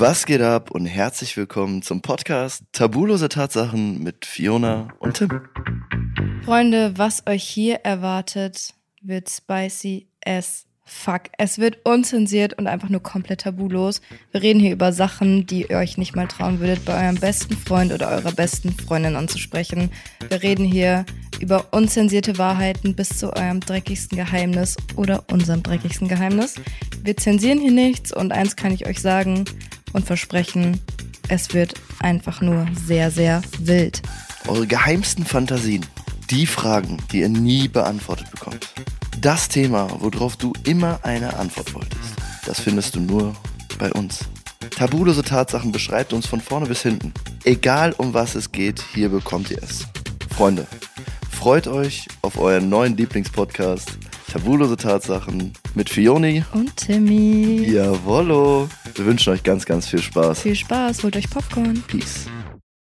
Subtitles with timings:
[0.00, 5.48] Was geht ab und herzlich willkommen zum Podcast Tabulose Tatsachen mit Fiona und Tim.
[6.44, 11.22] Freunde, was euch hier erwartet, wird spicy as fuck.
[11.36, 14.00] Es wird unzensiert und einfach nur komplett tabulos.
[14.32, 17.56] Wir reden hier über Sachen, die ihr euch nicht mal trauen würdet, bei eurem besten
[17.56, 19.90] Freund oder eurer besten Freundin anzusprechen.
[20.28, 21.04] Wir reden hier
[21.40, 26.56] über unzensierte Wahrheiten bis zu eurem dreckigsten Geheimnis oder unserem dreckigsten Geheimnis.
[27.02, 29.44] Wir zensieren hier nichts und eins kann ich euch sagen
[29.92, 30.80] und versprechen,
[31.28, 34.02] es wird einfach nur sehr, sehr wild.
[34.46, 35.84] Eure geheimsten Fantasien,
[36.30, 38.68] die Fragen, die ihr nie beantwortet bekommt.
[39.28, 42.14] Das Thema, worauf du immer eine Antwort wolltest,
[42.46, 43.34] das findest du nur
[43.78, 44.20] bei uns.
[44.70, 47.12] Tabulose Tatsachen beschreibt uns von vorne bis hinten.
[47.44, 49.86] Egal um was es geht, hier bekommt ihr es.
[50.34, 50.66] Freunde,
[51.30, 53.98] freut euch auf euren neuen Lieblingspodcast
[54.32, 57.68] Tabulose Tatsachen mit Fioni Und Timmy.
[57.70, 58.66] Jawollo.
[58.94, 60.40] Wir wünschen euch ganz, ganz viel Spaß.
[60.40, 61.84] Viel Spaß, holt euch Popcorn.
[61.86, 62.28] Peace.